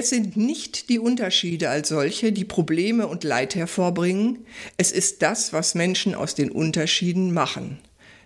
[0.00, 4.46] Es sind nicht die Unterschiede als solche, die Probleme und Leid hervorbringen,
[4.78, 7.76] es ist das, was Menschen aus den Unterschieden machen,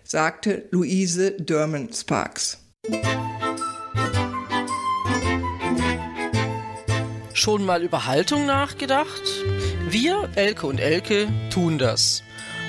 [0.05, 2.59] sagte Louise Derman Sparks.
[7.33, 9.23] Schon mal über Haltung nachgedacht?
[9.89, 12.23] Wir, Elke und Elke, tun das.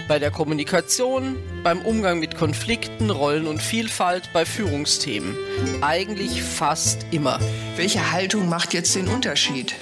[0.08, 5.36] Bei der Kommunikation, beim Umgang mit Konflikten, Rollen und Vielfalt, bei Führungsthemen.
[5.82, 7.40] Eigentlich fast immer.
[7.76, 9.74] Welche Haltung macht jetzt den Unterschied?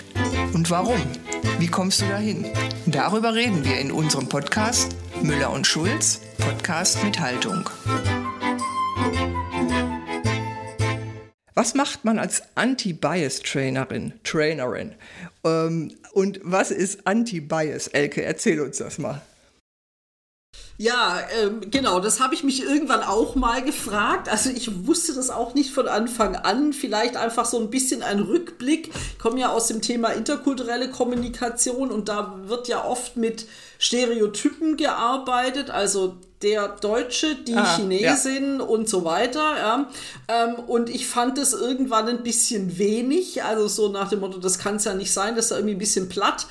[0.54, 1.02] Und warum?
[1.60, 2.46] Wie kommst du dahin?
[2.86, 7.70] Darüber reden wir in unserem Podcast Müller und Schulz, Podcast mit Haltung.
[11.54, 14.96] Was macht man als Anti-Bias-Trainerin, Trainerin?
[15.44, 17.88] Ähm, und was ist Anti-Bias?
[17.88, 19.22] Elke, erzähl uns das mal.
[20.78, 24.28] Ja, ähm, genau, das habe ich mich irgendwann auch mal gefragt.
[24.28, 26.74] Also ich wusste das auch nicht von Anfang an.
[26.74, 28.90] Vielleicht einfach so ein bisschen ein Rückblick.
[29.12, 33.46] Ich komme ja aus dem Thema interkulturelle Kommunikation und da wird ja oft mit
[33.78, 35.70] Stereotypen gearbeitet.
[35.70, 38.66] Also der Deutsche, die ah, Chinesin ja.
[38.66, 39.56] und so weiter.
[39.56, 39.90] Ja.
[40.28, 43.44] Ähm, und ich fand es irgendwann ein bisschen wenig.
[43.44, 45.76] Also so nach dem Motto, das kann es ja nicht sein, das ist ja irgendwie
[45.76, 46.48] ein bisschen platt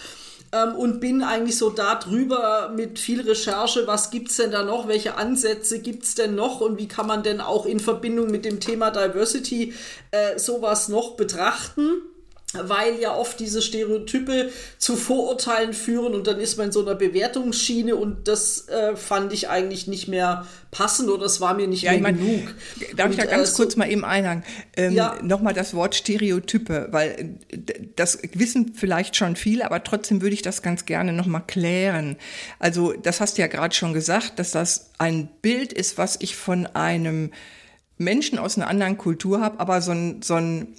[0.53, 4.63] ähm, und bin eigentlich so da drüber mit viel Recherche, was gibt es denn da
[4.63, 8.31] noch, welche Ansätze gibt es denn noch und wie kann man denn auch in Verbindung
[8.31, 9.75] mit dem Thema Diversity
[10.11, 12.03] äh, sowas noch betrachten
[12.55, 16.95] weil ja oft diese Stereotype zu Vorurteilen führen und dann ist man in so einer
[16.95, 21.83] Bewertungsschiene und das äh, fand ich eigentlich nicht mehr passend oder es war mir nicht
[21.83, 22.55] ja, mehr ich mein, genug.
[22.97, 24.45] Darf und, ich da ganz äh, so, kurz mal eben einhaken?
[24.77, 25.19] Ähm, ja.
[25.23, 27.59] Nochmal das Wort Stereotype, weil äh,
[27.97, 32.17] das wissen vielleicht schon viele, aber trotzdem würde ich das ganz gerne nochmal klären.
[32.59, 36.37] Also das hast du ja gerade schon gesagt, dass das ein Bild ist, was ich
[36.37, 37.31] von einem
[37.99, 40.75] Menschen aus einer anderen Kultur habe, aber so ein, so ein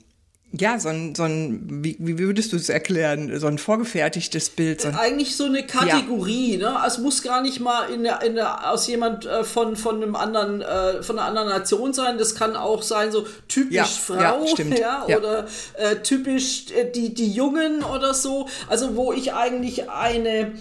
[0.55, 4.81] ja, so ein, so ein wie, wie würdest du es erklären, so ein vorgefertigtes Bild?
[4.81, 6.73] So ein Eigentlich so eine Kategorie, ja.
[6.73, 6.79] ne?
[6.85, 10.15] Es muss gar nicht mal in der, in der, aus jemand äh, von, von einem
[10.15, 12.19] anderen, äh, von einer anderen Nation sein.
[12.19, 17.15] Das kann auch sein, so typisch ja, Frau, ja, ja oder äh, typisch äh, die,
[17.15, 18.47] die Jungen oder so.
[18.69, 20.53] Also wo ich eigentlich eine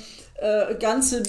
[0.43, 1.23] äh, ganze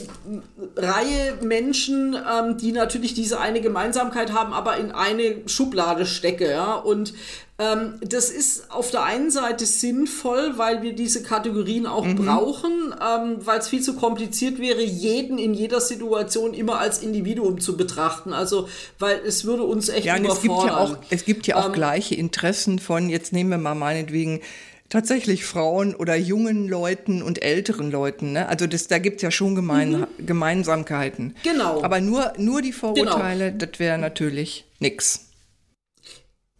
[0.76, 6.50] Reihe Menschen, ähm, die natürlich diese eine Gemeinsamkeit haben, aber in eine Schublade stecke.
[6.50, 6.76] Ja?
[6.76, 7.14] Und
[7.64, 12.16] ähm, das ist auf der einen Seite sinnvoll, weil wir diese Kategorien auch mhm.
[12.16, 17.60] brauchen, ähm, weil es viel zu kompliziert wäre, jeden in jeder Situation immer als Individuum
[17.60, 18.34] zu betrachten.
[18.34, 18.68] Also,
[19.00, 20.34] weil es würde uns echt ja, überfordern.
[20.36, 23.58] Es gibt ja auch, es gibt ja auch ähm, gleiche Interessen von, jetzt nehmen wir
[23.58, 24.42] mal meinetwegen,
[24.90, 28.34] tatsächlich Frauen oder jungen Leuten und älteren Leuten.
[28.34, 28.48] Ne?
[28.48, 30.26] Also das, da gibt es ja schon Gemein mhm.
[30.26, 31.36] Gemeinsamkeiten.
[31.44, 31.84] Genau.
[31.84, 33.66] Aber nur, nur die Vorurteile, genau.
[33.66, 35.33] das wäre natürlich nichts.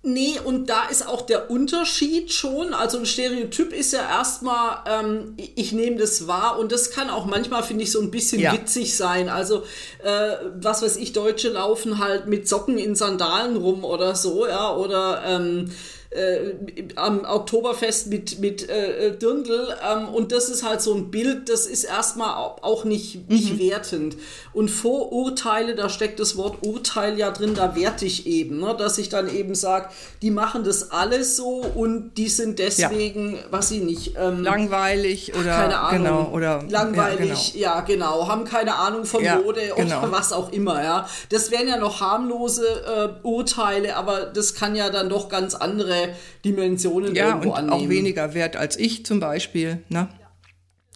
[0.06, 2.74] Nee, und da ist auch der Unterschied schon.
[2.74, 7.26] Also ein Stereotyp ist ja erstmal, ähm, ich nehme das wahr und das kann auch
[7.26, 8.52] manchmal, finde ich, so ein bisschen ja.
[8.52, 9.30] witzig sein.
[9.30, 9.64] Also,
[10.04, 14.76] äh, was weiß ich, Deutsche laufen halt mit Socken in Sandalen rum oder so, ja,
[14.76, 15.72] oder ähm,
[16.16, 16.54] äh,
[16.96, 19.76] am Oktoberfest mit, mit äh, äh, Dirndl.
[19.84, 23.60] Ähm, und das ist halt so ein Bild, das ist erstmal auch nicht, nicht mhm.
[23.60, 24.18] wertend.
[24.54, 28.76] Und Vorurteile, da steckt das Wort Urteil ja drin, da werte ich eben, ne?
[28.78, 29.90] dass ich dann eben sage,
[30.22, 33.42] die machen das alles so und die sind deswegen, ja.
[33.50, 34.16] was sie nicht.
[34.18, 38.06] Ähm, langweilig oder keine Ahnung, genau, oder langweilig, ja genau.
[38.06, 38.28] ja genau.
[38.28, 40.00] haben keine Ahnung von ja, Mode genau.
[40.00, 40.84] oder was auch immer.
[40.84, 45.56] Ja, das wären ja noch harmlose äh, Urteile, aber das kann ja dann doch ganz
[45.56, 46.03] andere
[46.44, 47.74] Dimensionen ja, irgendwo und annehmen.
[47.74, 49.84] auch weniger wert als ich zum Beispiel.
[49.90, 50.10] Ne?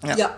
[0.04, 0.18] ja.
[0.18, 0.30] ja.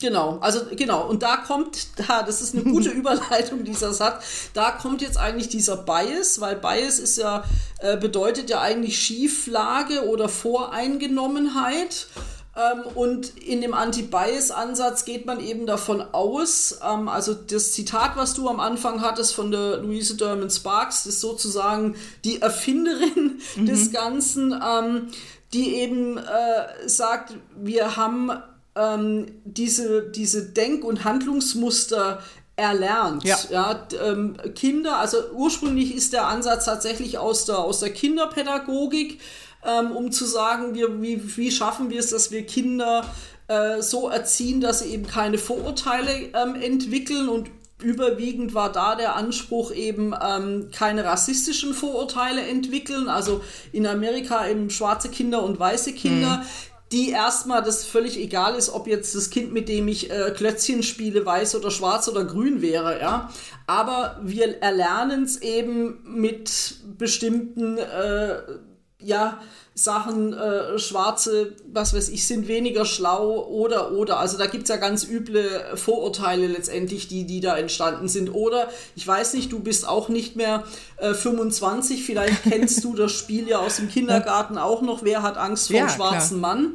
[0.00, 4.72] Genau, also genau, und da kommt, da, das ist eine gute Überleitung, dieser Satz, da
[4.72, 7.44] kommt jetzt eigentlich dieser Bias, weil Bias ist ja,
[7.80, 12.08] äh, bedeutet ja eigentlich Schieflage oder Voreingenommenheit.
[12.56, 18.32] Ähm, und in dem Anti-Bias-Ansatz geht man eben davon aus, ähm, also das Zitat, was
[18.32, 23.66] du am Anfang hattest von der Louise Derman Sparks, ist sozusagen die Erfinderin mhm.
[23.66, 25.08] des Ganzen, ähm,
[25.52, 28.32] die eben äh, sagt, wir haben
[29.46, 32.22] diese, diese Denk- und Handlungsmuster
[32.56, 33.24] erlernt.
[33.24, 33.38] Ja.
[33.50, 39.18] ja ähm, Kinder, also ursprünglich ist der Ansatz tatsächlich aus der, aus der Kinderpädagogik,
[39.66, 43.04] ähm, um zu sagen, wir, wie, wie schaffen wir es, dass wir Kinder
[43.48, 47.50] äh, so erziehen, dass sie eben keine Vorurteile ähm, entwickeln und
[47.82, 53.08] überwiegend war da der Anspruch eben ähm, keine rassistischen Vorurteile entwickeln.
[53.08, 53.42] Also
[53.72, 56.38] in Amerika eben schwarze Kinder und weiße Kinder.
[56.38, 56.46] Mhm
[56.92, 60.84] die erstmal das völlig egal ist, ob jetzt das Kind, mit dem ich äh, Klötzchen
[60.84, 63.30] spiele, weiß oder schwarz oder grün wäre, ja.
[63.66, 68.38] Aber wir erlernen es eben mit bestimmten äh,
[68.98, 69.40] ja,
[69.74, 74.18] Sachen, äh, Schwarze, was weiß ich, sind weniger schlau oder, oder.
[74.18, 78.34] Also da gibt es ja ganz üble Vorurteile letztendlich, die, die da entstanden sind.
[78.34, 80.64] Oder, ich weiß nicht, du bist auch nicht mehr
[80.96, 85.36] äh, 25, vielleicht kennst du das Spiel ja aus dem Kindergarten auch noch, wer hat
[85.36, 86.54] Angst vor ja, dem schwarzen klar.
[86.54, 86.72] Mann?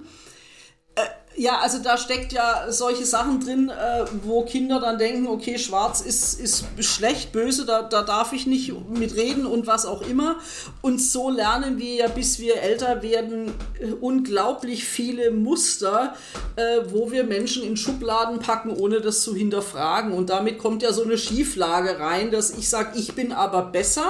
[1.38, 6.02] Ja, also da steckt ja solche Sachen drin, äh, wo Kinder dann denken, okay, schwarz
[6.02, 10.36] ist, ist schlecht, böse, da, da darf ich nicht mitreden und was auch immer.
[10.82, 13.54] Und so lernen wir ja, bis wir älter werden,
[14.02, 16.16] unglaublich viele Muster,
[16.58, 20.12] äh, wo wir Menschen in Schubladen packen, ohne das zu hinterfragen.
[20.12, 24.06] Und damit kommt ja so eine Schieflage rein, dass ich sage, ich bin aber besser.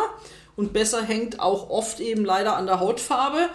[0.55, 3.47] Und besser hängt auch oft eben leider an der Hautfarbe.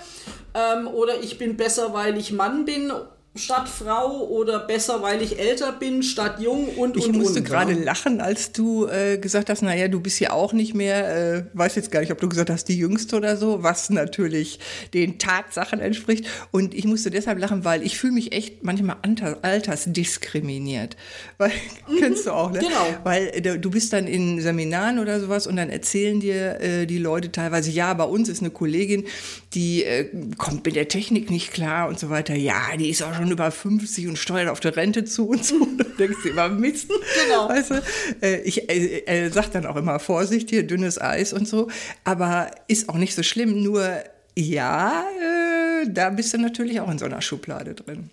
[0.54, 2.92] Ähm, oder ich bin besser, weil ich Mann bin
[3.38, 7.44] statt Frau oder besser, weil ich älter bin statt jung und Ich und, musste und,
[7.44, 7.84] gerade ja.
[7.84, 11.74] lachen, als du äh, gesagt hast, naja, du bist ja auch nicht mehr, äh, weiß
[11.76, 14.58] jetzt gar nicht, ob du gesagt hast, die Jüngste oder so, was natürlich
[14.94, 16.26] den Tatsachen entspricht.
[16.50, 18.96] Und ich musste deshalb lachen, weil ich fühle mich echt manchmal
[19.42, 20.96] altersdiskriminiert.
[21.38, 21.52] Weil,
[21.88, 22.60] mhm, kennst du auch, ne?
[22.60, 22.86] Genau.
[23.04, 26.98] Weil äh, du bist dann in Seminaren oder sowas und dann erzählen dir äh, die
[26.98, 29.04] Leute teilweise, ja, bei uns ist eine Kollegin,
[29.52, 30.08] die äh,
[30.38, 32.34] kommt mit der Technik nicht klar und so weiter.
[32.34, 35.44] Ja, die ist auch schon schon über 50 und steuert auf der Rente zu und
[35.44, 35.66] so.
[35.76, 36.88] Da denkst du immer, Mist.
[36.88, 37.48] Genau.
[37.48, 37.82] Weißt du?
[38.22, 41.68] Äh, ich äh, sag dann auch immer, Vorsicht, hier dünnes Eis und so.
[42.04, 43.62] Aber ist auch nicht so schlimm.
[43.62, 43.88] Nur,
[44.36, 48.10] ja, äh, da bist du natürlich auch in so einer Schublade drin.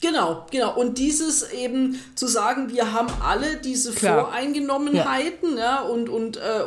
[0.00, 0.78] Genau, genau.
[0.78, 4.26] Und dieses eben zu sagen, wir haben alle diese Klar.
[4.26, 5.58] Voreingenommenheiten ja.
[5.58, 6.64] ja und, und äh,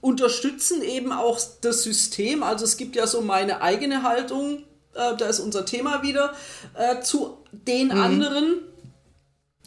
[0.00, 2.42] unterstützen eben auch das System.
[2.42, 4.62] Also es gibt ja so meine eigene Haltung
[4.94, 6.32] äh, da ist unser Thema wieder,
[6.74, 8.00] äh, zu den mhm.
[8.00, 8.60] anderen,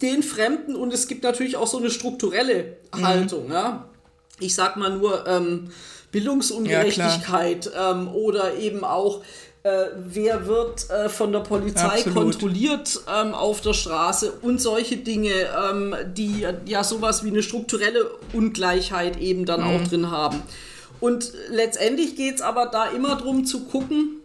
[0.02, 3.06] den Fremden und es gibt natürlich auch so eine strukturelle mhm.
[3.06, 3.52] Haltung.
[3.52, 3.90] Ja?
[4.40, 5.72] Ich sag mal nur ähm,
[6.12, 9.22] Bildungsungerechtigkeit ja, ähm, oder eben auch
[9.64, 12.16] äh, wer wird äh, von der Polizei Absolut.
[12.16, 18.10] kontrolliert ähm, auf der Straße und solche Dinge, ähm, die ja sowas wie eine strukturelle
[18.34, 19.68] Ungleichheit eben dann mhm.
[19.68, 20.42] auch drin haben.
[21.00, 24.17] Und letztendlich geht es aber da immer darum zu gucken,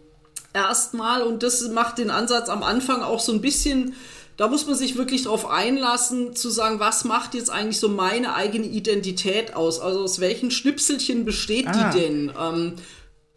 [0.53, 3.95] erstmal und das macht den Ansatz am Anfang auch so ein bisschen,
[4.37, 8.35] da muss man sich wirklich darauf einlassen, zu sagen, was macht jetzt eigentlich so meine
[8.35, 9.79] eigene Identität aus?
[9.79, 11.91] Also aus welchen Schnipselchen besteht ah.
[11.91, 12.33] die denn?
[12.39, 12.73] Ähm,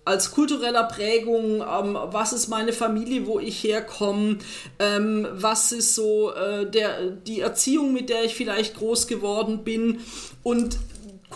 [0.06, 4.38] als kultureller Prägung, ähm, was ist meine Familie, wo ich herkomme,
[4.78, 9.98] ähm, was ist so äh, der, die Erziehung, mit der ich vielleicht groß geworden bin
[10.44, 10.78] und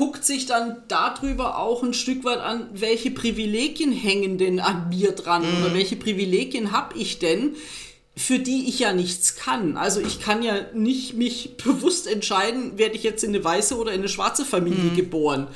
[0.00, 5.12] guckt sich dann darüber auch ein Stück weit an, welche Privilegien hängen denn an mir
[5.12, 5.62] dran mhm.
[5.62, 7.54] oder welche Privilegien habe ich denn,
[8.16, 9.76] für die ich ja nichts kann.
[9.76, 13.92] Also ich kann ja nicht mich bewusst entscheiden, werde ich jetzt in eine weiße oder
[13.92, 14.96] in eine schwarze Familie mhm.
[14.96, 15.48] geboren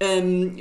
[0.00, 0.58] ähm,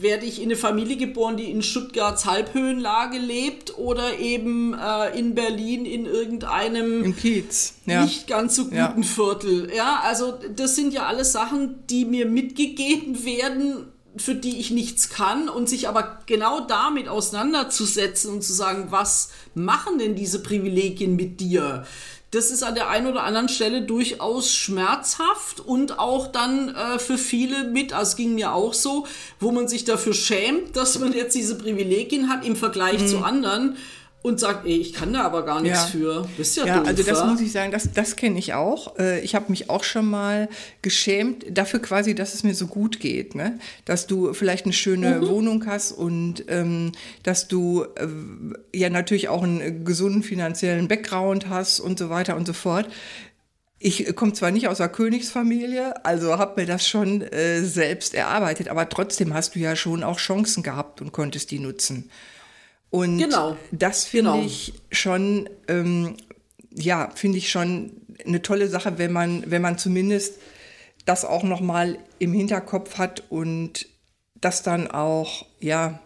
[0.00, 5.36] werde ich in eine Familie geboren, die in Stuttgarts Halbhöhenlage lebt oder eben äh, in
[5.36, 7.74] Berlin in irgendeinem Im Kiez.
[7.86, 8.02] Ja.
[8.02, 8.94] nicht ganz so guten ja.
[9.02, 9.72] Viertel.
[9.74, 15.08] Ja, also das sind ja alles Sachen, die mir mitgegeben werden, für die ich nichts
[15.08, 21.14] kann und sich aber genau damit auseinanderzusetzen und zu sagen, was machen denn diese Privilegien
[21.14, 21.86] mit dir?
[22.30, 27.16] Das ist an der einen oder anderen Stelle durchaus schmerzhaft und auch dann äh, für
[27.16, 29.06] viele mit, also es ging mir auch so,
[29.40, 33.06] wo man sich dafür schämt, dass man jetzt diese Privilegien hat im Vergleich mhm.
[33.06, 33.76] zu anderen
[34.28, 35.98] und sagt, ey, ich kann da aber gar nichts ja.
[35.98, 36.28] für.
[36.36, 38.98] Das ist ja, ja doof, also das muss ich sagen, das, das kenne ich auch.
[38.98, 40.48] Äh, ich habe mich auch schon mal
[40.82, 43.34] geschämt dafür quasi, dass es mir so gut geht.
[43.34, 43.58] Ne?
[43.86, 45.28] Dass du vielleicht eine schöne mhm.
[45.28, 48.06] Wohnung hast und ähm, dass du äh,
[48.78, 52.88] ja natürlich auch einen gesunden finanziellen Background hast und so weiter und so fort.
[53.80, 58.68] Ich komme zwar nicht aus der Königsfamilie, also habe mir das schon äh, selbst erarbeitet,
[58.68, 62.10] aber trotzdem hast du ja schon auch Chancen gehabt und konntest die nutzen.
[62.90, 63.56] Und genau.
[63.70, 64.44] das finde genau.
[64.44, 66.16] ich schon, ähm,
[66.74, 67.92] ja, finde ich schon
[68.24, 70.34] eine tolle Sache, wenn man, wenn man zumindest
[71.04, 73.86] das auch noch mal im Hinterkopf hat und
[74.34, 76.00] das dann auch, ja,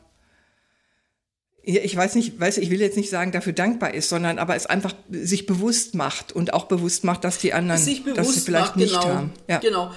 [1.64, 4.66] ich weiß nicht, weiß, ich will jetzt nicht sagen, dafür dankbar ist, sondern aber es
[4.66, 7.80] einfach sich bewusst macht und auch bewusst macht, dass die anderen
[8.16, 9.32] das vielleicht macht, nicht genau, haben.
[9.48, 9.58] Ja.
[9.58, 9.92] Genau.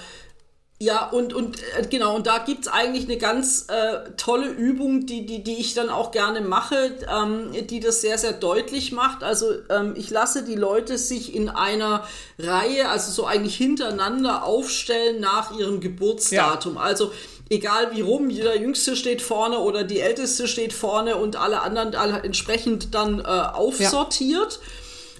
[0.78, 5.24] Ja, und, und äh, genau, und da gibt's eigentlich eine ganz äh, tolle Übung, die,
[5.24, 9.22] die, die ich dann auch gerne mache, ähm, die das sehr, sehr deutlich macht.
[9.22, 12.06] Also ähm, ich lasse die Leute sich in einer
[12.38, 16.74] Reihe, also so eigentlich hintereinander aufstellen nach ihrem Geburtsdatum.
[16.74, 16.80] Ja.
[16.80, 17.10] Also
[17.48, 21.94] egal wie rum, der Jüngste steht vorne oder die Älteste steht vorne und alle anderen
[21.94, 24.60] alle entsprechend dann äh, aufsortiert.
[24.60, 24.68] Ja.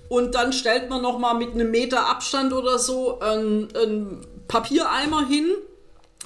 [0.09, 5.27] Und dann stellt man noch mal mit einem Meter Abstand oder so ein, ein Papiereimer
[5.27, 5.47] hin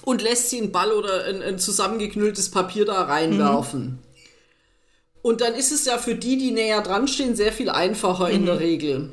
[0.02, 3.82] und lässt sie einen Ball oder ein, ein zusammengeknülltes Papier da reinwerfen.
[3.82, 3.98] Mhm.
[5.22, 8.34] Und dann ist es ja für die, die näher dran stehen, sehr viel einfacher mhm.
[8.34, 9.10] in der Regel.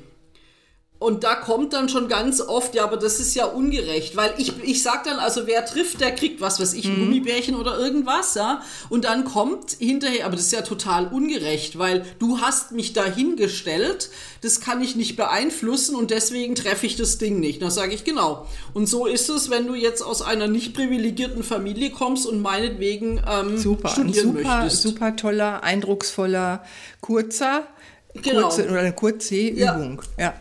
[0.99, 4.53] Und da kommt dann schon ganz oft, ja, aber das ist ja ungerecht, weil ich,
[4.63, 6.99] ich sag dann, also wer trifft, der kriegt was weiß ich, ein mhm.
[7.05, 8.63] Gummibärchen oder irgendwas, ja.
[8.89, 14.09] Und dann kommt hinterher, aber das ist ja total ungerecht, weil du hast mich dahingestellt,
[14.41, 17.61] das kann ich nicht beeinflussen und deswegen treffe ich das Ding nicht.
[17.61, 18.47] Da sage ich genau.
[18.73, 23.21] Und so ist es, wenn du jetzt aus einer nicht privilegierten Familie kommst und meinetwegen
[23.29, 24.81] ähm, super, studieren super, möchtest.
[24.81, 26.63] Super toller, eindrucksvoller,
[27.01, 27.67] kurzer,
[28.15, 28.47] genau.
[28.47, 30.01] kurze, oder eine kurze Übung.
[30.17, 30.23] ja.
[30.23, 30.33] ja.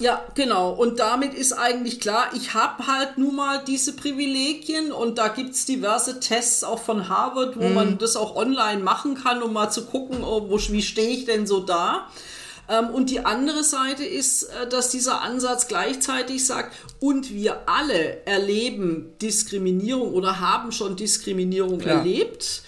[0.00, 0.72] Ja, genau.
[0.72, 5.54] Und damit ist eigentlich klar, ich habe halt nun mal diese Privilegien und da gibt
[5.54, 7.74] es diverse Tests auch von Harvard, wo mm.
[7.74, 11.26] man das auch online machen kann, um mal zu gucken, oh, wo, wie stehe ich
[11.26, 12.08] denn so da.
[12.70, 18.24] Ähm, und die andere Seite ist, äh, dass dieser Ansatz gleichzeitig sagt, und wir alle
[18.26, 21.98] erleben Diskriminierung oder haben schon Diskriminierung Klar.
[21.98, 22.62] erlebt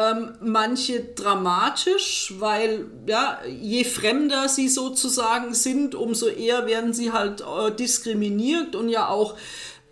[0.00, 7.42] ähm, manche dramatisch, weil ja, je fremder sie sozusagen sind, umso eher werden sie halt
[7.42, 9.36] äh, diskriminiert und ja auch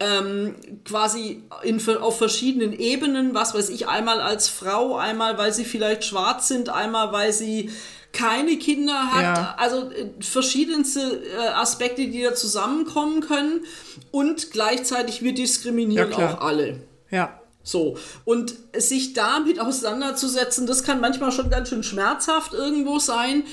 [0.00, 5.64] ähm, quasi in, auf verschiedenen Ebenen, was weiß ich, einmal als Frau, einmal weil sie
[5.64, 7.70] vielleicht schwarz sind, einmal weil sie
[8.12, 9.54] keine Kinder hat, ja.
[9.58, 13.64] also äh, verschiedenste äh, Aspekte, die da zusammenkommen können
[14.10, 16.80] und gleichzeitig wir diskriminieren ja, auch alle.
[17.10, 17.37] Ja.
[17.68, 17.98] So.
[18.24, 23.44] Und sich damit auseinanderzusetzen, das kann manchmal schon ganz schön schmerzhaft irgendwo sein.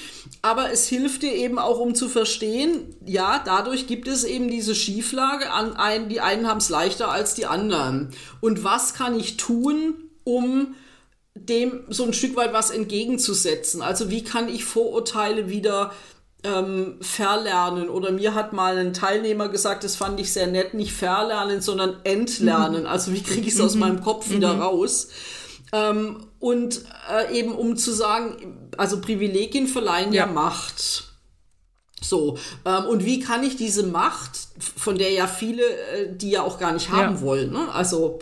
[0.41, 4.74] Aber es hilft dir eben auch, um zu verstehen, ja, dadurch gibt es eben diese
[4.74, 5.51] Schieflage.
[5.51, 8.12] An ein, die einen haben es leichter als die anderen.
[8.39, 10.75] Und was kann ich tun, um
[11.34, 13.81] dem so ein Stück weit was entgegenzusetzen?
[13.81, 15.91] Also wie kann ich Vorurteile wieder
[16.46, 17.90] ähm, verlernen.
[17.90, 21.98] Oder mir hat mal ein Teilnehmer gesagt, das fand ich sehr nett, nicht verlernen, sondern
[22.04, 22.82] entlernen.
[22.82, 22.88] Mhm.
[22.88, 23.80] Also wie kriege ich es aus mhm.
[23.82, 24.62] meinem Kopf wieder mhm.
[24.62, 25.10] raus?
[25.74, 31.06] Ähm, und äh, eben um zu sagen, also Privilegien verleihen ja, ja Macht.
[32.02, 36.44] So, ähm, und wie kann ich diese Macht, von der ja viele, äh, die ja
[36.44, 37.22] auch gar nicht haben ja.
[37.22, 37.72] wollen, ne?
[37.74, 38.20] also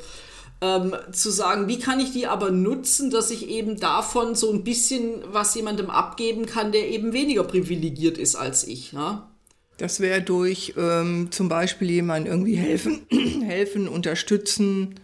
[0.64, 4.64] ähm, zu sagen, wie kann ich die aber nutzen, dass ich eben davon so ein
[4.64, 8.94] bisschen was jemandem abgeben kann, der eben weniger privilegiert ist als ich.
[8.94, 9.22] Ne?
[9.78, 13.02] Das wäre durch ähm, zum Beispiel jemandem irgendwie helfen,
[13.44, 14.96] helfen, unterstützen,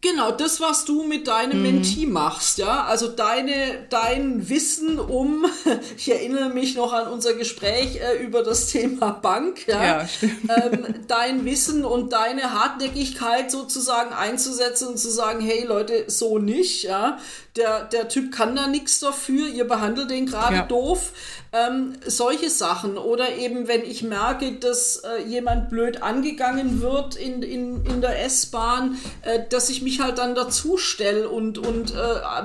[0.00, 1.62] Genau, das, was du mit deinem mhm.
[1.62, 2.84] Mentee machst, ja.
[2.84, 5.44] Also deine, dein Wissen um,
[5.96, 9.82] ich erinnere mich noch an unser Gespräch äh, über das Thema Bank, ja.
[9.82, 16.38] ja ähm, dein Wissen und deine Hartnäckigkeit sozusagen einzusetzen und zu sagen, hey Leute, so
[16.38, 17.18] nicht, ja
[17.58, 20.62] der, der Typ kann da nichts dafür, ihr behandelt den gerade ja.
[20.62, 21.12] doof.
[21.52, 22.98] Ähm, solche Sachen.
[22.98, 28.24] Oder eben, wenn ich merke, dass äh, jemand blöd angegangen wird in, in, in der
[28.24, 31.94] S-Bahn, äh, dass ich mich halt dann dazu stelle und, und äh,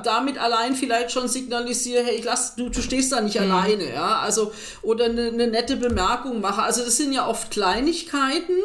[0.03, 3.51] damit allein vielleicht schon signalisiere, hey, ich lass, du, du stehst da nicht mhm.
[3.51, 4.20] alleine, ja.
[4.20, 6.63] Also, oder eine, eine nette Bemerkung mache.
[6.63, 8.58] Also, das sind ja oft Kleinigkeiten.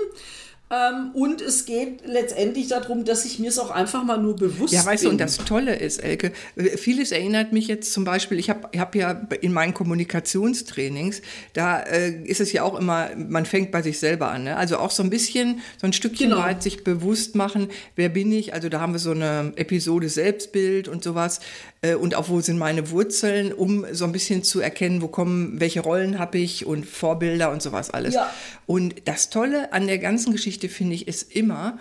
[0.71, 4.73] Ähm, und es geht letztendlich darum, dass ich mir es auch einfach mal nur bewusst
[4.73, 5.09] Ja, weißt bin.
[5.09, 6.33] du, und das Tolle ist, Elke,
[6.77, 11.23] vieles erinnert mich jetzt zum Beispiel, ich habe hab ja in meinen Kommunikationstrainings,
[11.55, 14.45] da äh, ist es ja auch immer, man fängt bei sich selber an.
[14.45, 14.57] Ne?
[14.57, 16.43] Also auch so ein bisschen, so ein Stückchen genau.
[16.43, 18.53] weit sich bewusst machen, wer bin ich?
[18.53, 21.41] Also da haben wir so eine Episode Selbstbild und sowas
[21.81, 25.61] äh, und auch wo sind meine Wurzeln, um so ein bisschen zu erkennen, wo kommen,
[25.61, 28.15] welche Rollen habe ich und Vorbilder und sowas alles.
[28.15, 28.31] Ja.
[28.67, 31.79] Und das Tolle an der ganzen Geschichte finde ich ist immer,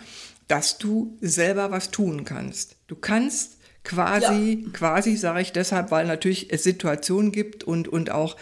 [0.48, 2.76] dass du selber was tun kannst.
[2.88, 4.70] Du kannst quasi, ja.
[4.74, 8.38] quasi sage ich deshalb, weil natürlich es Situationen gibt und, und auch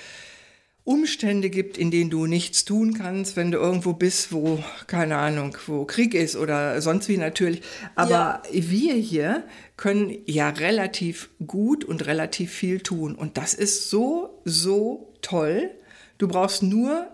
[0.85, 5.57] Umstände gibt, in denen du nichts tun kannst, wenn du irgendwo bist, wo, keine Ahnung,
[5.65, 7.61] wo Krieg ist oder sonst wie natürlich.
[7.95, 8.69] Aber ja.
[8.69, 9.43] wir hier
[9.77, 13.15] können ja relativ gut und relativ viel tun.
[13.15, 15.71] Und das ist so, so toll.
[16.19, 17.07] Du brauchst nur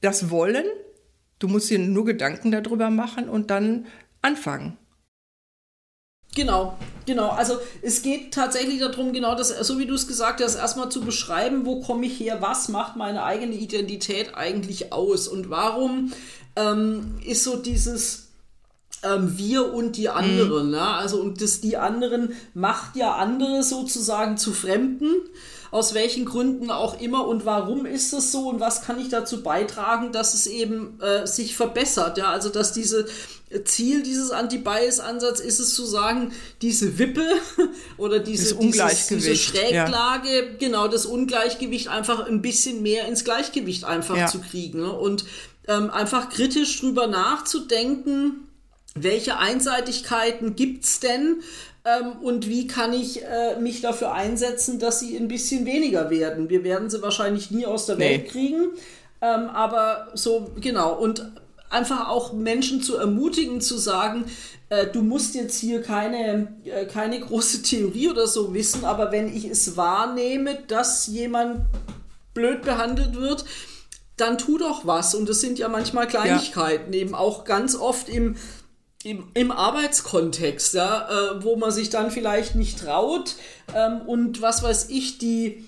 [0.00, 0.64] das Wollen.
[1.42, 3.86] Du musst dir nur Gedanken darüber machen und dann
[4.22, 4.78] anfangen.
[6.36, 7.30] Genau, genau.
[7.30, 11.00] Also es geht tatsächlich darum, genau das, so wie du es gesagt hast, erstmal zu
[11.00, 16.12] beschreiben, wo komme ich her, was macht meine eigene Identität eigentlich aus und warum
[16.54, 18.28] ähm, ist so dieses
[19.02, 20.68] ähm, wir und die anderen.
[20.68, 20.74] Mhm.
[20.74, 20.96] Ja?
[20.98, 25.10] Also und das die anderen macht ja andere sozusagen zu Fremden
[25.72, 29.42] aus welchen Gründen auch immer und warum ist das so und was kann ich dazu
[29.42, 32.18] beitragen, dass es eben äh, sich verbessert.
[32.18, 33.06] Ja, also dass diese
[33.64, 37.26] Ziel dieses Anti-Bias-Ansatz ist es zu sagen, diese Wippe
[37.96, 40.56] oder diese, dieses, diese Schräglage, ja.
[40.58, 44.26] genau das Ungleichgewicht einfach ein bisschen mehr ins Gleichgewicht einfach ja.
[44.26, 44.92] zu kriegen ne?
[44.92, 45.24] und
[45.68, 48.46] ähm, einfach kritisch drüber nachzudenken,
[48.94, 51.42] welche Einseitigkeiten gibt es denn
[51.84, 56.48] Ähm, und wie kann ich äh, mich dafür einsetzen, dass sie ein bisschen weniger werden?
[56.48, 58.70] Wir werden sie wahrscheinlich nie aus der Welt kriegen.
[59.20, 60.94] Ähm, aber so, genau.
[60.94, 61.32] Und
[61.70, 64.26] einfach auch Menschen zu ermutigen, zu sagen,
[64.68, 69.34] äh, du musst jetzt hier keine, äh, keine große Theorie oder so wissen, aber wenn
[69.34, 71.66] ich es wahrnehme, dass jemand
[72.34, 73.44] blöd behandelt wird,
[74.16, 75.14] dann tu doch was.
[75.14, 77.00] Und das sind ja manchmal Kleinigkeiten, ja.
[77.00, 78.36] eben auch ganz oft im,
[79.04, 83.36] im, im Arbeitskontext, ja, äh, wo man sich dann vielleicht nicht traut
[83.74, 85.64] ähm, und was weiß ich, die,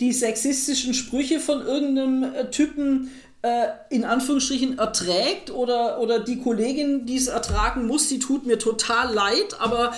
[0.00, 3.10] die sexistischen Sprüche von irgendeinem äh, Typen
[3.42, 8.58] äh, in Anführungsstrichen erträgt oder, oder die Kollegin, die es ertragen muss, die tut mir
[8.58, 9.92] total leid, aber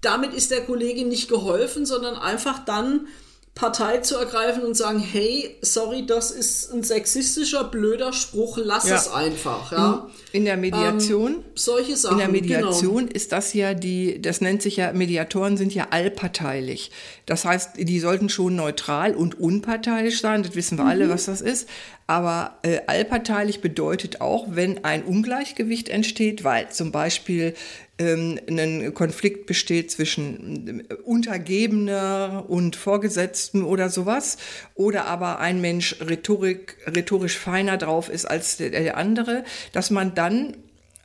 [0.00, 3.08] damit ist der Kollegin nicht geholfen, sondern einfach dann
[3.56, 8.96] Partei zu ergreifen und sagen, hey, sorry, das ist ein sexistischer, blöder Spruch, lass ja.
[8.96, 9.72] es einfach.
[9.72, 10.08] Ja?
[10.36, 12.14] In der Mediation, ähm, solche Sachen.
[12.14, 13.12] In der Mediation genau.
[13.12, 16.90] ist das ja die, das nennt sich ja, Mediatoren sind ja allparteilich.
[17.24, 20.90] Das heißt, die sollten schon neutral und unparteiisch sein, das wissen wir mhm.
[20.90, 21.68] alle, was das ist.
[22.06, 27.54] Aber äh, allparteilich bedeutet auch, wenn ein Ungleichgewicht entsteht, weil zum Beispiel
[27.98, 34.36] ähm, ein Konflikt besteht zwischen äh, Untergebener und Vorgesetzten oder sowas,
[34.74, 40.14] oder aber ein Mensch rhetorik, rhetorisch feiner drauf ist als der, der andere, dass man
[40.26, 40.56] dann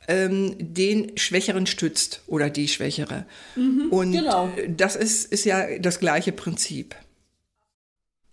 [0.08, 3.24] ähm, den Schwächeren stützt oder die Schwächere.
[3.54, 4.50] Mhm, und genau.
[4.68, 6.96] das ist, ist ja das gleiche Prinzip.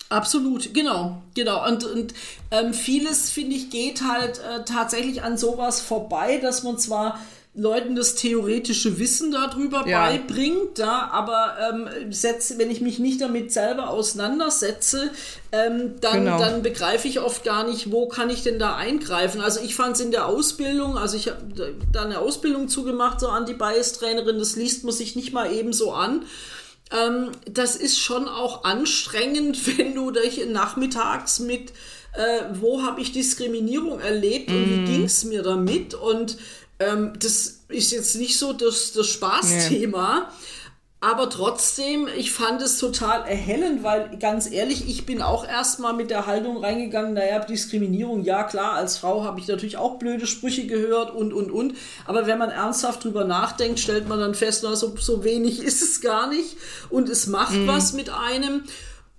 [0.09, 1.67] Absolut, genau, genau.
[1.67, 2.13] Und, und
[2.49, 7.19] ähm, vieles, finde ich, geht halt äh, tatsächlich an sowas vorbei, dass man zwar
[7.59, 10.07] Leuten das theoretische Wissen darüber ja.
[10.07, 15.09] beibringt, ja, aber ähm, setze, wenn ich mich nicht damit selber auseinandersetze,
[15.51, 16.39] ähm, dann, genau.
[16.39, 19.41] dann begreife ich oft gar nicht, wo kann ich denn da eingreifen.
[19.41, 23.27] Also ich fand es in der Ausbildung, also ich habe da eine Ausbildung zugemacht, so
[23.27, 26.23] Anti-Bias-Trainerin, das liest man sich nicht mal eben so an.
[26.91, 31.71] Ähm, das ist schon auch anstrengend, wenn du dich nachmittags mit,
[32.13, 34.69] äh, wo habe ich Diskriminierung erlebt und mm.
[34.69, 34.85] wie mhm.
[34.85, 36.37] ging es mir damit und
[36.79, 40.19] ähm, das ist jetzt nicht so das, das Spaßthema.
[40.19, 40.35] Nee.
[41.01, 46.09] Aber trotzdem, ich fand es total erhellend, weil ganz ehrlich, ich bin auch erstmal mit
[46.09, 50.67] der Haltung reingegangen, naja, Diskriminierung, ja klar, als Frau habe ich natürlich auch blöde Sprüche
[50.67, 51.75] gehört und, und, und.
[52.05, 55.81] Aber wenn man ernsthaft drüber nachdenkt, stellt man dann fest, na, so, so wenig ist
[55.81, 56.57] es gar nicht
[56.89, 57.67] und es macht mhm.
[57.67, 58.63] was mit einem.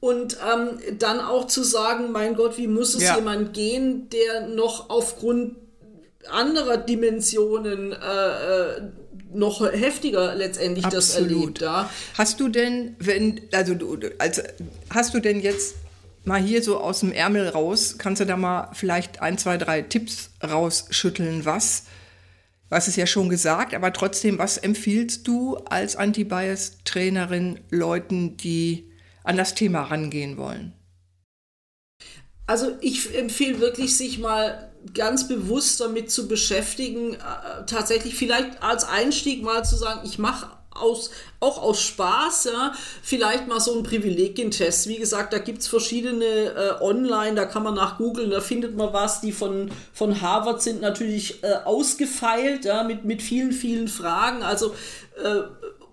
[0.01, 3.17] Und ähm, dann auch zu sagen, mein Gott, wie muss es ja.
[3.17, 5.57] jemand gehen, der noch aufgrund
[6.29, 8.83] anderer Dimensionen äh, äh,
[9.33, 11.03] noch heftiger letztendlich Absolut.
[11.03, 11.61] das erlebt.
[11.61, 11.91] Ja.
[12.19, 14.43] Hast du denn, wenn, also du, als,
[14.91, 15.77] hast du denn jetzt
[16.25, 19.83] mal hier so aus dem Ärmel raus, kannst du da mal vielleicht ein, zwei, drei
[19.83, 21.85] Tipps rausschütteln, was?
[22.69, 28.93] Was ist ja schon gesagt, aber trotzdem, was empfiehlst du als Anti-Bias-Trainerin Leuten, die
[29.25, 30.73] an das Thema rangehen wollen?
[32.47, 37.19] Also ich empfehle wirklich, sich mal ganz bewusst damit zu beschäftigen, äh,
[37.67, 43.49] tatsächlich vielleicht als Einstieg mal zu sagen, ich mache aus, auch aus Spaß, ja, vielleicht
[43.49, 44.89] mal so einen Privilegientest.
[44.89, 48.77] Wie gesagt, da gibt es verschiedene äh, online, da kann man nach googeln, da findet
[48.77, 53.89] man was, die von, von Harvard sind natürlich äh, ausgefeilt, ja, mit, mit vielen, vielen
[53.89, 54.43] Fragen.
[54.43, 54.75] Also
[55.23, 55.43] äh,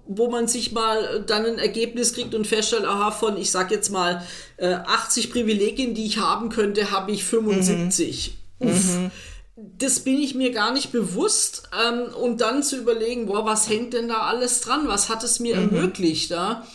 [0.09, 3.89] wo man sich mal dann ein Ergebnis kriegt und feststellt, aha, von, ich sag jetzt
[3.89, 4.25] mal,
[4.57, 8.29] 80 äh, Privilegien, die ich haben könnte, habe ich 75.
[8.29, 8.46] Mhm.
[8.59, 9.11] Mhm.
[9.55, 11.69] Das bin ich mir gar nicht bewusst.
[11.87, 14.87] Ähm, und dann zu überlegen, boah, was hängt denn da alles dran?
[14.87, 15.75] Was hat es mir mhm.
[15.75, 16.65] ermöglicht da?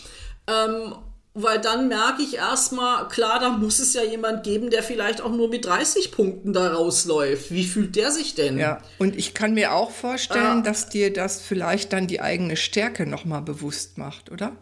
[0.47, 0.93] Ähm,
[1.35, 5.31] weil dann merke ich erstmal, klar, da muss es ja jemand geben, der vielleicht auch
[5.31, 7.51] nur mit 30 Punkten da rausläuft.
[7.51, 8.59] Wie fühlt der sich denn?
[8.59, 12.55] Ja, und ich kann mir auch vorstellen, äh, dass dir das vielleicht dann die eigene
[12.55, 14.55] Stärke nochmal bewusst macht, oder?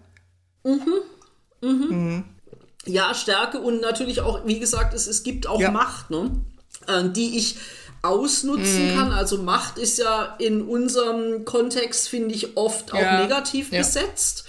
[0.63, 0.79] Mhm.
[1.61, 1.87] Mhm.
[1.89, 2.23] mhm.
[2.85, 5.69] Ja, Stärke und natürlich auch, wie gesagt, es, es gibt auch ja.
[5.69, 6.31] Macht, ne?
[6.99, 7.55] Äh, die ich
[8.01, 8.97] ausnutzen mm.
[8.97, 9.11] kann.
[9.11, 13.21] Also Macht ist ja in unserem Kontext, finde ich, oft auch ja.
[13.21, 13.79] negativ ja.
[13.79, 14.45] besetzt.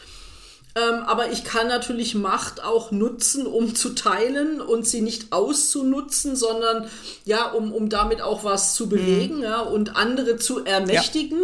[0.74, 6.34] Ähm, aber ich kann natürlich Macht auch nutzen, um zu teilen und sie nicht auszunutzen,
[6.34, 6.88] sondern
[7.26, 9.44] ja, um, um damit auch was zu bewegen mm.
[9.44, 11.38] ja, und andere zu ermächtigen.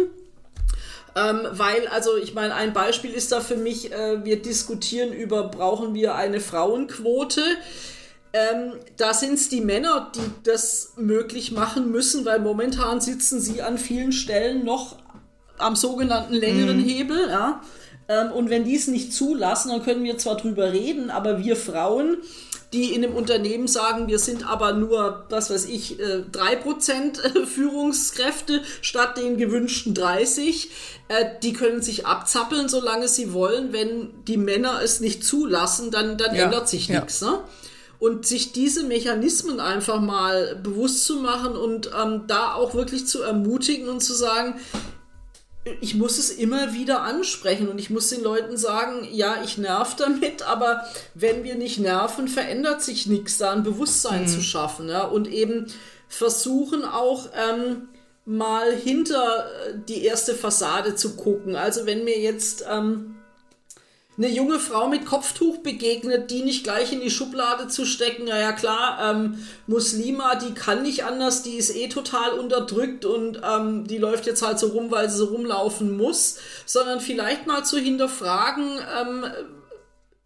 [1.15, 5.43] Ähm, weil, also ich meine, ein Beispiel ist da für mich, äh, wir diskutieren über,
[5.43, 7.43] brauchen wir eine Frauenquote?
[8.31, 13.61] Ähm, da sind es die Männer, die das möglich machen müssen, weil momentan sitzen sie
[13.61, 14.97] an vielen Stellen noch
[15.57, 16.83] am sogenannten längeren mhm.
[16.83, 17.29] Hebel.
[17.29, 17.61] Ja?
[18.07, 21.55] Ähm, und wenn die es nicht zulassen, dann können wir zwar drüber reden, aber wir
[21.55, 22.17] Frauen
[22.73, 27.23] die in einem Unternehmen sagen, wir sind aber nur, was weiß ich, äh, drei Prozent
[27.23, 30.69] äh, Führungskräfte statt den gewünschten 30.
[31.07, 33.73] Äh, die können sich abzappeln, solange sie wollen.
[33.73, 36.43] Wenn die Männer es nicht zulassen, dann, dann ja.
[36.43, 36.99] ändert sich ja.
[36.99, 37.21] nichts.
[37.21, 37.39] Ne?
[37.99, 43.21] Und sich diese Mechanismen einfach mal bewusst zu machen und ähm, da auch wirklich zu
[43.21, 44.55] ermutigen und zu sagen,
[45.81, 49.95] ich muss es immer wieder ansprechen und ich muss den Leuten sagen, ja, ich nerv
[49.95, 50.83] damit, aber
[51.13, 54.27] wenn wir nicht nerven, verändert sich nichts, da ein Bewusstsein mhm.
[54.27, 55.03] zu schaffen ja?
[55.03, 55.67] und eben
[56.07, 57.89] versuchen auch ähm,
[58.25, 59.47] mal hinter
[59.87, 61.55] die erste Fassade zu gucken.
[61.55, 63.15] Also wenn mir jetzt ähm,
[64.19, 68.25] eine junge Frau mit Kopftuch begegnet, die nicht gleich in die Schublade zu stecken.
[68.25, 73.87] Naja, klar, ähm, Muslima, die kann nicht anders, die ist eh total unterdrückt und ähm,
[73.87, 77.77] die läuft jetzt halt so rum, weil sie so rumlaufen muss, sondern vielleicht mal zu
[77.77, 79.25] hinterfragen, ähm,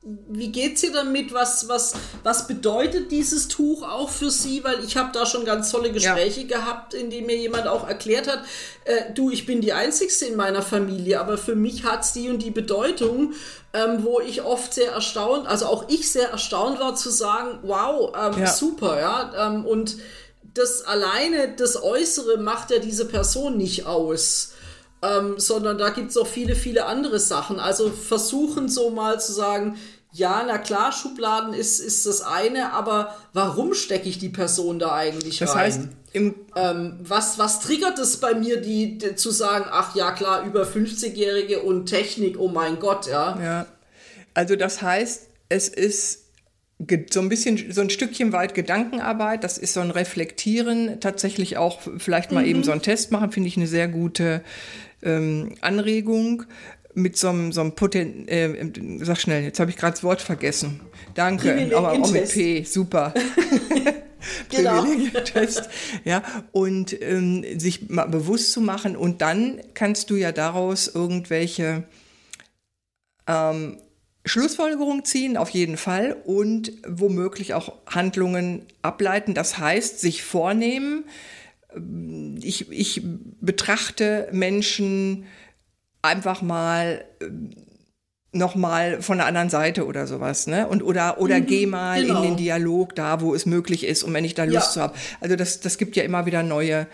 [0.06, 1.34] wie geht's ihr damit?
[1.34, 4.64] Was, was, was bedeutet dieses Tuch auch für sie?
[4.64, 6.58] Weil ich habe da schon ganz tolle Gespräche ja.
[6.58, 8.44] gehabt, in denen mir jemand auch erklärt hat,
[8.84, 12.40] äh, du, ich bin die Einzigste in meiner Familie, aber für mich hat's die und
[12.40, 13.34] die Bedeutung,
[13.74, 18.14] ähm, wo ich oft sehr erstaunt, also auch ich sehr erstaunt war zu sagen, wow,
[18.16, 18.52] ähm, ja.
[18.52, 19.48] super, ja.
[19.48, 19.98] Ähm, und
[20.54, 24.53] das alleine, das Äußere macht ja diese Person nicht aus
[25.04, 27.60] ähm, sondern da gibt es auch viele, viele andere Sachen.
[27.60, 29.78] Also versuchen so mal zu sagen,
[30.14, 34.94] ja, na klar, Schubladen ist, ist das eine, aber warum stecke ich die Person da
[34.94, 35.66] eigentlich das rein?
[35.66, 35.82] Heißt,
[36.14, 40.46] im ähm, was, was triggert es bei mir, die, die, zu sagen, ach ja, klar,
[40.46, 43.40] über 50-Jährige und Technik, oh mein Gott, ja.
[43.42, 43.66] Ja,
[44.36, 46.20] also das heißt, es ist
[47.12, 51.80] so ein bisschen, so ein Stückchen weit Gedankenarbeit, das ist so ein Reflektieren, tatsächlich auch
[51.98, 52.50] vielleicht mal mhm.
[52.50, 54.44] eben so einen Test machen, finde ich eine sehr gute
[55.04, 56.44] ähm, Anregung
[56.96, 58.72] mit so einem, so einem Poten äh,
[59.04, 60.82] sag schnell, jetzt habe ich gerade das Wort vergessen.
[61.16, 63.14] Danke, aber auch mit P, super.
[64.50, 64.86] genau.
[65.26, 65.70] Test.
[66.04, 71.84] Ja, und ähm, sich mal bewusst zu machen und dann kannst du ja daraus irgendwelche
[73.28, 73.78] ähm,
[74.26, 79.34] Schlussfolgerungen ziehen, auf jeden Fall, und womöglich auch Handlungen ableiten.
[79.34, 81.04] Das heißt, sich vornehmen,
[82.42, 83.02] ich, ich
[83.42, 85.26] betrachte Menschen
[86.02, 87.26] einfach mal äh,
[88.36, 90.68] noch mal von der anderen Seite oder sowas, ne?
[90.68, 92.22] Und oder oder mhm, geh mal genau.
[92.22, 94.72] in den Dialog da, wo es möglich ist, und wenn ich da Lust ja.
[94.72, 94.96] zu habe.
[95.22, 96.88] Also das das gibt ja immer wieder neue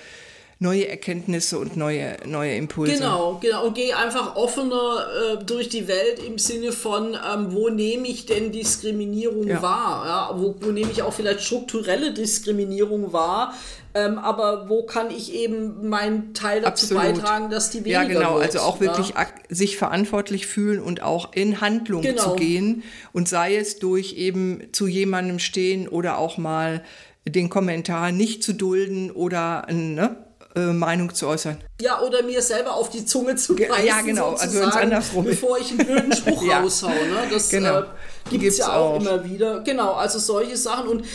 [0.62, 2.98] neue Erkenntnisse und neue, neue Impulse.
[2.98, 3.67] Genau, genau.
[3.67, 5.08] Und geh einfach offener
[5.39, 9.62] äh, durch die Welt im Sinne von, ähm, wo nehme ich denn Diskriminierung ja.
[9.62, 10.06] wahr?
[10.06, 10.38] Ja?
[10.38, 13.54] Wo, wo nehme ich auch vielleicht strukturelle Diskriminierung wahr?
[13.93, 17.04] Ähm, aber wo kann ich eben meinen Teil dazu Absolut.
[17.04, 18.34] beitragen, dass die weniger Ja, genau.
[18.36, 19.28] Wird, also auch wirklich ja?
[19.48, 22.22] sich verantwortlich fühlen und auch in Handlung genau.
[22.22, 22.84] zu gehen.
[23.13, 26.84] Und sei es durch eben zu jemandem stehen oder auch mal
[27.26, 30.17] den Kommentar nicht zu dulden oder ne,
[30.56, 31.58] äh, Meinung zu äußern.
[31.80, 35.26] Ja, oder mir selber auf die Zunge zu beißen, Ja, genau, also ins andersrum.
[35.26, 36.60] Bevor ich einen blöden Spruch ja.
[36.60, 36.92] raushaue.
[36.92, 37.28] Ne?
[37.32, 37.82] Das genau.
[37.82, 37.86] äh,
[38.32, 39.60] gibt es ja auch, auch immer wieder.
[39.62, 40.88] Genau, also solche Sachen.
[40.88, 41.06] Und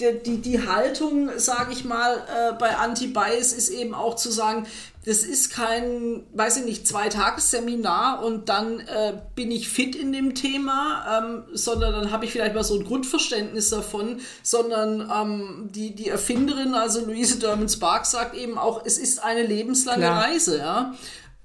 [0.00, 4.66] die, die, die Haltung, sage ich mal, äh, bei Anti-Bias ist eben auch zu sagen,
[5.04, 10.34] das ist kein, weiß ich nicht, Zweitagesseminar und dann äh, bin ich fit in dem
[10.34, 15.94] Thema, ähm, sondern dann habe ich vielleicht mal so ein Grundverständnis davon, sondern ähm, die,
[15.94, 20.24] die Erfinderin, also Louise Derman Spark, sagt eben auch, es ist eine lebenslange Klar.
[20.24, 20.94] Reise, ja.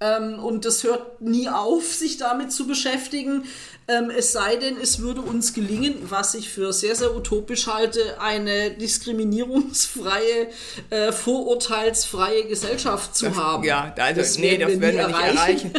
[0.01, 3.43] Ähm, und das hört nie auf, sich damit zu beschäftigen.
[3.87, 8.19] Ähm, es sei denn, es würde uns gelingen, was ich für sehr, sehr utopisch halte,
[8.19, 10.47] eine diskriminierungsfreie,
[10.89, 13.63] äh, vorurteilsfreie Gesellschaft zu das, haben.
[13.63, 15.73] Ja, also, das nee, das werden wir nicht erreichen.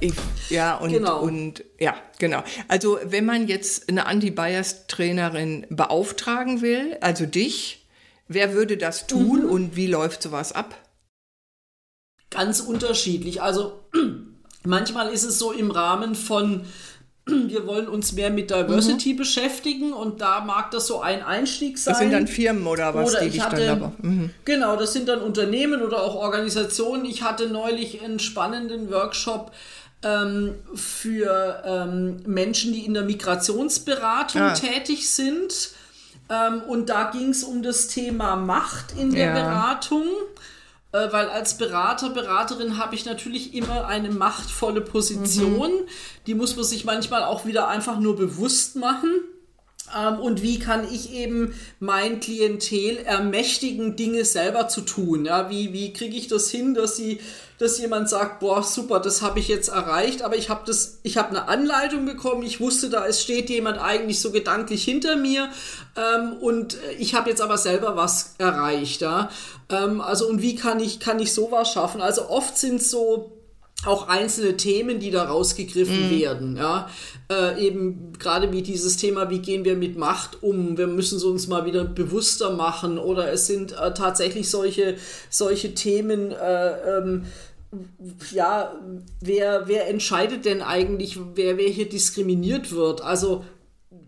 [0.00, 0.14] ich, ich,
[0.48, 1.20] ja, und, genau.
[1.20, 2.42] und ja, genau.
[2.68, 7.86] Also wenn man jetzt eine Anti-Bias-Trainerin beauftragen will, also dich,
[8.26, 9.50] wer würde das tun mhm.
[9.50, 10.74] und wie läuft sowas ab?
[12.30, 13.42] Ganz unterschiedlich.
[13.42, 13.80] Also
[14.64, 16.64] manchmal ist es so im Rahmen von
[17.26, 19.18] wir wollen uns mehr mit Diversity mhm.
[19.18, 21.92] beschäftigen und da mag das so ein Einstieg sein.
[21.92, 23.92] Das sind dann Firmen oder was, oder die dich hatte, dann aber.
[24.02, 24.30] Mhm.
[24.44, 27.04] Genau, das sind dann Unternehmen oder auch Organisationen.
[27.04, 29.52] Ich hatte neulich einen spannenden Workshop
[30.02, 34.54] ähm, für ähm, Menschen, die in der Migrationsberatung ah.
[34.54, 35.70] tätig sind.
[36.30, 39.34] Ähm, und da ging es um das Thema Macht in der ja.
[39.34, 40.06] Beratung.
[40.92, 45.72] Äh, weil als Berater, Beraterin habe ich natürlich immer eine machtvolle Position.
[45.72, 45.88] Mhm.
[46.26, 49.10] Die muss man sich manchmal auch wieder einfach nur bewusst machen.
[49.96, 55.24] Ähm, und wie kann ich eben mein Klientel ermächtigen, Dinge selber zu tun?
[55.26, 57.20] Ja, wie, wie kriege ich das hin, dass sie,
[57.60, 61.18] dass jemand sagt, boah, super, das habe ich jetzt erreicht, aber ich habe das, ich
[61.18, 65.50] habe eine Anleitung bekommen, ich wusste, da es steht jemand eigentlich so gedanklich hinter mir
[65.94, 69.02] ähm, und ich habe jetzt aber selber was erreicht.
[69.02, 69.28] Ja?
[69.68, 72.00] Ähm, also und wie kann ich, kann ich sowas schaffen?
[72.00, 73.36] Also oft sind so
[73.86, 76.20] auch einzelne Themen, die da rausgegriffen mm.
[76.20, 76.56] werden.
[76.56, 76.88] Ja?
[77.30, 80.76] Äh, eben gerade wie dieses Thema, wie gehen wir mit Macht um?
[80.76, 82.98] Wir müssen es uns mal wieder bewusster machen.
[82.98, 84.96] Oder es sind äh, tatsächlich solche,
[85.30, 87.24] solche Themen, äh, ähm,
[88.32, 88.74] ja,
[89.20, 93.00] wer, wer entscheidet denn eigentlich, wer, wer hier diskriminiert wird?
[93.00, 93.44] Also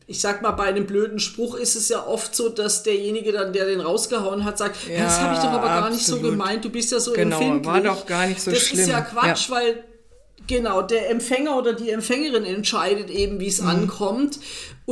[0.07, 3.53] ich sag mal, bei einem blöden Spruch ist es ja oft so, dass derjenige dann,
[3.53, 5.83] der den rausgehauen hat, sagt, ja, das habe ich doch aber absolut.
[5.83, 7.67] gar nicht so gemeint, du bist ja so genau, empfindlich.
[7.67, 8.81] war doch gar nicht so das schlimm.
[8.81, 9.55] Das ist ja Quatsch, ja.
[9.55, 9.85] weil
[10.47, 13.69] Genau, der Empfänger oder die Empfängerin entscheidet eben, wie es mhm.
[13.69, 14.41] ankommt.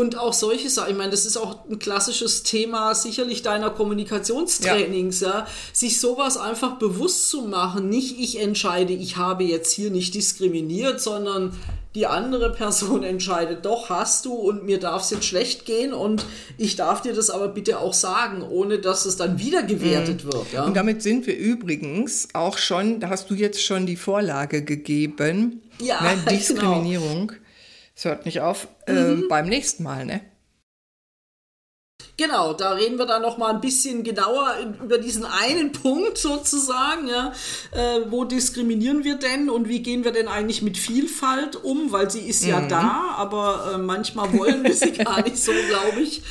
[0.01, 5.21] Und auch solche Sachen, ich meine, das ist auch ein klassisches Thema sicherlich deiner Kommunikationstrainings,
[5.21, 5.41] ja.
[5.41, 5.47] ja.
[5.75, 7.91] Sich sowas einfach bewusst zu machen.
[7.91, 11.53] Nicht ich entscheide, ich habe jetzt hier nicht diskriminiert, sondern
[11.95, 16.25] die andere Person entscheidet, doch hast du und mir darf es jetzt schlecht gehen und
[16.57, 20.33] ich darf dir das aber bitte auch sagen, ohne dass es dann wieder gewertet mhm.
[20.33, 20.53] wird.
[20.55, 20.65] Ja?
[20.65, 25.61] Und damit sind wir übrigens auch schon, da hast du jetzt schon die Vorlage gegeben,
[25.79, 27.29] ja, ne, Diskriminierung.
[27.29, 27.40] Genau.
[28.01, 29.25] Es hört nicht auf, äh, mhm.
[29.25, 30.23] äh, beim nächsten Mal, ne?
[32.17, 37.09] Genau, da reden wir dann noch mal ein bisschen genauer über diesen einen Punkt sozusagen,
[37.09, 37.35] ja,
[37.73, 42.11] äh, wo diskriminieren wir denn und wie gehen wir denn eigentlich mit Vielfalt um, weil
[42.11, 42.69] sie ist ja mhm.
[42.71, 46.23] da, aber äh, manchmal wollen wir sie gar nicht so, glaube ich.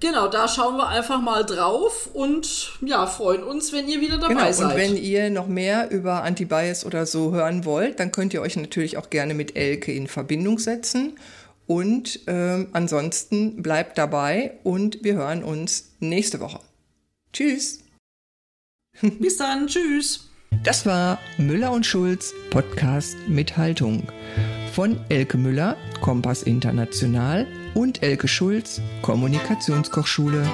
[0.00, 4.34] Genau, da schauen wir einfach mal drauf und ja, freuen uns, wenn ihr wieder dabei
[4.34, 4.72] genau, seid.
[4.72, 8.56] Und wenn ihr noch mehr über Anti-Bias oder so hören wollt, dann könnt ihr euch
[8.56, 11.18] natürlich auch gerne mit Elke in Verbindung setzen.
[11.66, 16.60] Und ähm, ansonsten bleibt dabei und wir hören uns nächste Woche.
[17.32, 17.80] Tschüss.
[19.02, 20.30] Bis dann, tschüss.
[20.64, 24.02] Das war Müller und Schulz Podcast mit Haltung
[24.72, 30.46] von Elke Müller, Kompass International und Elke Schulz, Kommunikationskochschule.